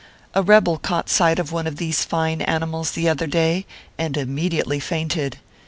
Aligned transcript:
A 0.33 0.41
rebel 0.41 0.79
caught 0.79 1.09
sight 1.11 1.37
of 1.37 1.51
one 1.51 1.67
of 1.67 1.75
these 1.75 2.03
fine 2.03 2.41
ani 2.41 2.65
mals, 2.65 2.93
the 2.93 3.07
other 3.07 3.27
day, 3.27 3.67
and 3.99 4.17
immediately 4.17 4.79
fainted. 4.79 5.37